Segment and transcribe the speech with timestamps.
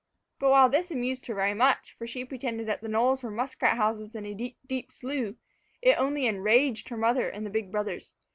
[0.39, 3.77] But while this amused her very much, for she pretended that the knolls were muskrat
[3.77, 5.35] houses in a deep, deep slough,
[5.79, 8.15] it only enraged her mother and the big brothers.